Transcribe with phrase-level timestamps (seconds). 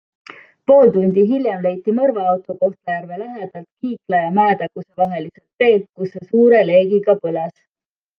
[0.69, 6.63] Pool tundi hiljem leiti mõrvaauto Kohtla-Järve lähedalt Kiikla ja Mäetaguse vaheliselt teelt, kus see suure
[6.71, 7.53] leegiga põles.